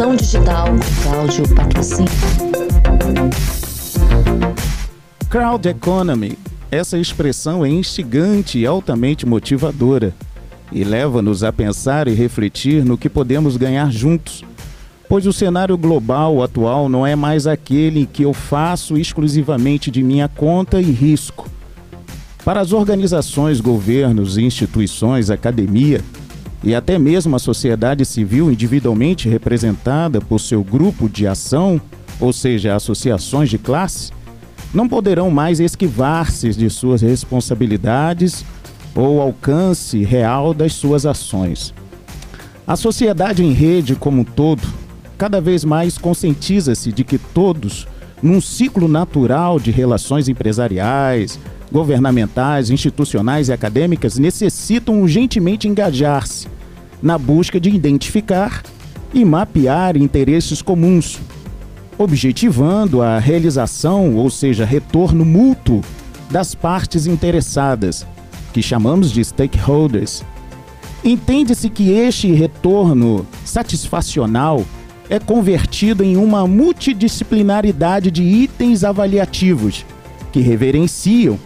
Revolução 0.00 0.16
Digital 0.16 0.66
Cláudio 1.02 1.54
Patrocínio. 1.54 2.10
Crowd 5.28 5.68
Economy. 5.68 6.38
Essa 6.70 6.96
expressão 6.96 7.66
é 7.66 7.68
instigante 7.68 8.58
e 8.58 8.64
altamente 8.64 9.26
motivadora 9.26 10.14
e 10.72 10.84
leva-nos 10.84 11.44
a 11.44 11.52
pensar 11.52 12.08
e 12.08 12.14
refletir 12.14 12.82
no 12.82 12.96
que 12.96 13.10
podemos 13.10 13.58
ganhar 13.58 13.92
juntos, 13.92 14.42
pois 15.06 15.26
o 15.26 15.34
cenário 15.34 15.76
global 15.76 16.42
atual 16.42 16.88
não 16.88 17.06
é 17.06 17.14
mais 17.14 17.46
aquele 17.46 18.06
que 18.06 18.22
eu 18.22 18.32
faço 18.32 18.96
exclusivamente 18.96 19.90
de 19.90 20.02
minha 20.02 20.28
conta 20.28 20.80
e 20.80 20.90
risco. 20.90 21.46
Para 22.42 22.60
as 22.60 22.72
organizações, 22.72 23.60
governos, 23.60 24.38
instituições, 24.38 25.28
academia, 25.28 26.00
e 26.62 26.74
até 26.74 26.98
mesmo 26.98 27.34
a 27.36 27.38
sociedade 27.38 28.04
civil 28.04 28.50
individualmente 28.50 29.28
representada 29.28 30.20
por 30.20 30.38
seu 30.38 30.62
grupo 30.62 31.08
de 31.08 31.26
ação, 31.26 31.80
ou 32.20 32.32
seja, 32.32 32.74
associações 32.74 33.48
de 33.48 33.58
classe, 33.58 34.12
não 34.72 34.88
poderão 34.88 35.30
mais 35.30 35.58
esquivar-se 35.58 36.50
de 36.50 36.68
suas 36.68 37.02
responsabilidades 37.02 38.44
ou 38.94 39.20
alcance 39.20 40.04
real 40.04 40.52
das 40.52 40.74
suas 40.74 41.06
ações. 41.06 41.74
A 42.66 42.76
sociedade 42.76 43.44
em 43.44 43.52
rede 43.52 43.96
como 43.96 44.20
um 44.20 44.24
todo 44.24 44.62
cada 45.20 45.38
vez 45.38 45.66
mais 45.66 45.98
conscientiza-se 45.98 46.90
de 46.90 47.04
que 47.04 47.18
todos, 47.18 47.86
num 48.22 48.40
ciclo 48.40 48.88
natural 48.88 49.60
de 49.60 49.70
relações 49.70 50.30
empresariais, 50.30 51.38
governamentais, 51.70 52.70
institucionais 52.70 53.48
e 53.48 53.52
acadêmicas 53.52 54.18
necessitam 54.18 55.00
urgentemente 55.00 55.68
engajar-se 55.68 56.48
na 57.02 57.16
busca 57.16 57.60
de 57.60 57.70
identificar 57.70 58.62
e 59.12 59.24
mapear 59.24 59.96
interesses 59.96 60.62
comuns, 60.62 61.18
objetivando 61.98 63.02
a 63.02 63.18
realização, 63.18 64.16
ou 64.16 64.30
seja, 64.30 64.64
retorno 64.64 65.24
mútuo 65.24 65.82
das 66.30 66.54
partes 66.54 67.06
interessadas, 67.06 68.06
que 68.52 68.62
chamamos 68.62 69.10
de 69.10 69.24
stakeholders. 69.24 70.24
Entende-se 71.02 71.68
que 71.70 71.90
este 71.90 72.32
retorno 72.32 73.26
satisfacional 73.44 74.64
é 75.08 75.18
convertido 75.18 76.04
em 76.04 76.16
uma 76.16 76.46
multidisciplinaridade 76.46 78.10
de 78.10 78.22
itens 78.22 78.84
avaliativos 78.84 79.84
que 80.30 80.40
reverenciam 80.40 81.38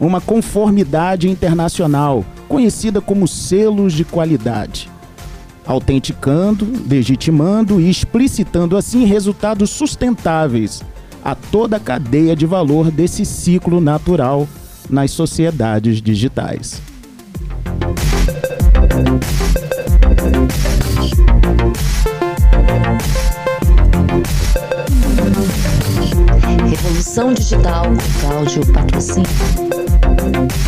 uma 0.00 0.20
conformidade 0.20 1.28
internacional, 1.28 2.24
conhecida 2.48 3.00
como 3.00 3.28
selos 3.28 3.92
de 3.92 4.04
qualidade, 4.04 4.90
autenticando, 5.66 6.66
legitimando 6.88 7.80
e 7.80 7.90
explicitando 7.90 8.76
assim 8.76 9.04
resultados 9.04 9.68
sustentáveis 9.68 10.82
a 11.22 11.34
toda 11.34 11.76
a 11.76 11.80
cadeia 11.80 12.34
de 12.34 12.46
valor 12.46 12.90
desse 12.90 13.26
ciclo 13.26 13.80
natural 13.80 14.48
nas 14.88 15.10
sociedades 15.10 16.00
digitais. 16.00 16.80
Revolução 26.68 27.34
Digital 27.34 27.84
Cláudio 28.20 28.66
Patrocínio. 28.72 29.79
Thank 30.20 30.36
you. 30.36 30.50